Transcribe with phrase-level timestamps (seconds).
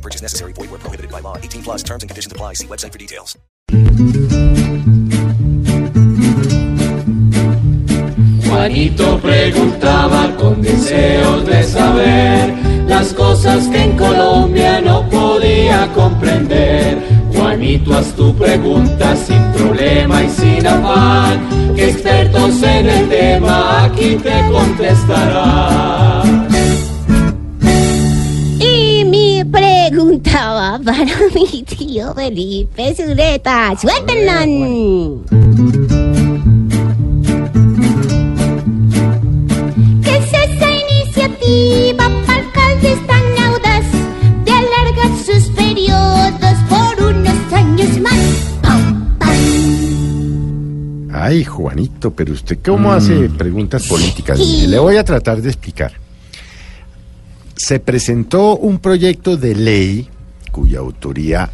[0.00, 0.54] No purchase necessary.
[0.54, 1.36] Void where prohibited by law.
[1.36, 2.54] 18 plus terms and conditions apply.
[2.54, 3.36] See website for details.
[8.48, 12.54] Juanito preguntaba con deseos de saber
[12.88, 16.98] las cosas que en Colombia no podía comprender.
[17.34, 24.16] Juanito, haz tu pregunta sin problema y sin afán, que expertos en el tema aquí
[24.16, 26.49] te contestarán.
[30.20, 33.74] Preguntaba para mi tío Felipe Zuleta.
[33.80, 34.44] ¡Suéltenla!
[40.02, 43.86] ¿Qué es esa iniciativa para alcaldes tan audaz
[44.44, 48.18] de alargar sus periodos por unos años más?
[48.62, 51.10] ¡Pam, pam!
[51.12, 54.38] Ay, Juanito, pero usted cómo hace preguntas políticas.
[54.38, 55.92] Le voy a tratar de explicar.
[57.60, 60.08] Se presentó un proyecto de ley
[60.50, 61.50] cuya autoría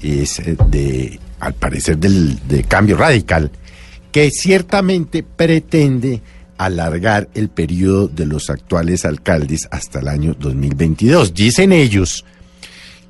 [0.00, 3.50] es eh, de, al parecer, del, de cambio radical,
[4.12, 6.22] que ciertamente pretende
[6.56, 11.34] alargar el periodo de los actuales alcaldes hasta el año 2022.
[11.34, 12.24] Dicen ellos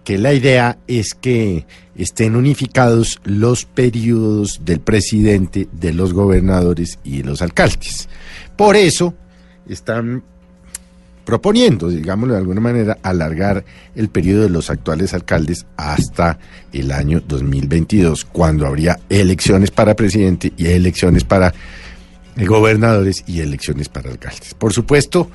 [0.02, 7.18] que la idea es que estén unificados los periodos del presidente, de los gobernadores y
[7.18, 8.08] de los alcaldes.
[8.56, 9.12] Por eso
[9.68, 10.22] están
[11.30, 13.64] proponiendo, digámoslo de alguna manera, alargar
[13.94, 16.40] el periodo de los actuales alcaldes hasta
[16.72, 21.54] el año 2022, cuando habría elecciones para presidente y elecciones para
[22.36, 24.54] gobernadores y elecciones para alcaldes.
[24.54, 25.30] Por supuesto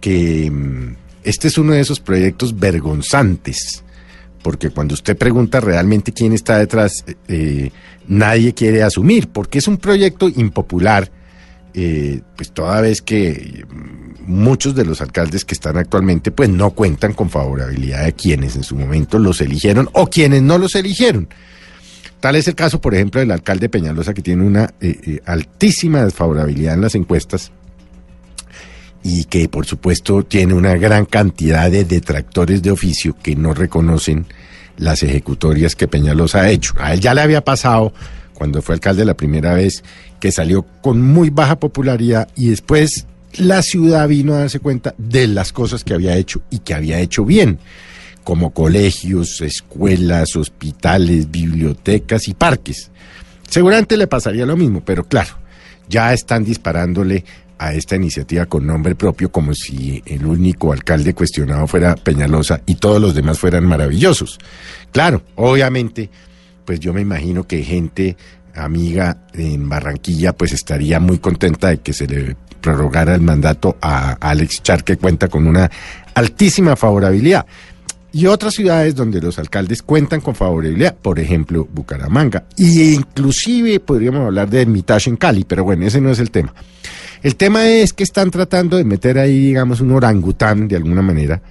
[0.00, 3.84] que mm, este es uno de esos proyectos vergonzantes,
[4.42, 7.70] porque cuando usted pregunta realmente quién está detrás, eh, eh,
[8.08, 11.08] nadie quiere asumir, porque es un proyecto impopular,
[11.78, 16.70] eh, pues toda vez que mm, muchos de los alcaldes que están actualmente pues no
[16.70, 21.28] cuentan con favorabilidad de quienes en su momento los eligieron o quienes no los eligieron.
[22.18, 26.02] Tal es el caso, por ejemplo, del alcalde Peñalosa, que tiene una eh, eh, altísima
[26.02, 27.52] desfavorabilidad en las encuestas
[29.02, 34.24] y que, por supuesto, tiene una gran cantidad de detractores de oficio que no reconocen
[34.78, 36.72] las ejecutorias que Peñalosa ha hecho.
[36.78, 37.92] A él ya le había pasado
[38.36, 39.82] cuando fue alcalde la primera vez
[40.20, 43.06] que salió con muy baja popularidad y después
[43.38, 47.00] la ciudad vino a darse cuenta de las cosas que había hecho y que había
[47.00, 47.58] hecho bien
[48.24, 52.90] como colegios, escuelas, hospitales, bibliotecas y parques.
[53.48, 55.34] Seguramente le pasaría lo mismo, pero claro,
[55.88, 57.24] ya están disparándole
[57.58, 62.74] a esta iniciativa con nombre propio como si el único alcalde cuestionado fuera Peñalosa y
[62.74, 64.38] todos los demás fueran maravillosos.
[64.92, 66.10] Claro, obviamente,
[66.66, 68.16] pues yo me imagino que gente
[68.54, 74.12] amiga en Barranquilla pues estaría muy contenta de que se le prorrogara el mandato a
[74.12, 75.70] Alex Char que cuenta con una
[76.14, 77.46] altísima favorabilidad
[78.16, 82.44] y otras ciudades donde los alcaldes cuentan con favorabilidad, por ejemplo, Bucaramanga.
[82.56, 86.54] Y inclusive podríamos hablar de Hermitage en Cali, pero bueno, ese no es el tema.
[87.22, 91.42] El tema es que están tratando de meter ahí, digamos, un orangután de alguna manera,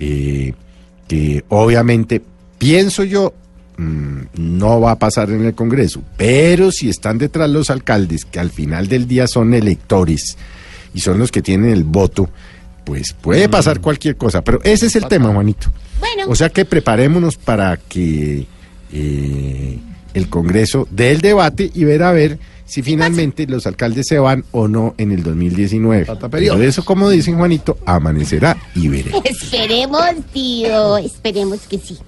[0.00, 0.54] eh,
[1.06, 2.20] que obviamente,
[2.58, 3.32] pienso yo,
[3.78, 8.38] mmm, no va a pasar en el Congreso, pero si están detrás los alcaldes, que
[8.38, 10.36] al final del día son electores
[10.92, 12.28] y son los que tienen el voto,
[12.84, 15.70] pues puede pasar cualquier cosa, pero ese es el tema, Juanito.
[16.00, 18.46] Bueno, O sea que preparémonos para que
[18.92, 19.78] eh,
[20.14, 24.44] el Congreso dé el debate y ver a ver si finalmente los alcaldes se van
[24.52, 26.06] o no en el 2019.
[26.16, 29.10] Por eso, como dicen Juanito, amanecerá y veré.
[29.24, 31.98] esperemos, tío, esperemos que sí.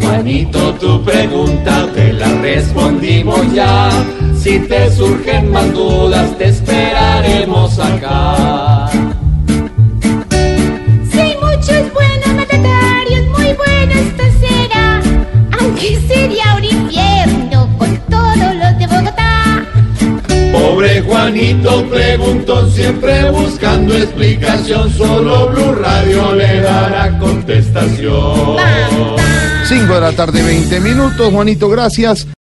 [0.00, 3.88] Juanito, tu pregunta te la respondimos ya.
[4.38, 8.90] Si te surgen más dudas, te esperaremos acá.
[11.18, 15.00] Hay muchos buenos mandatarios, muy bueno esto será.
[15.58, 19.66] Aunque sería un infierno con todos los de Bogotá.
[20.52, 22.49] Pobre Juanito preguntó
[22.80, 28.56] siempre buscando explicación, solo Blue Radio le dará contestación.
[29.66, 31.30] 5 de la tarde, 20 minutos.
[31.30, 32.26] Juanito, gracias.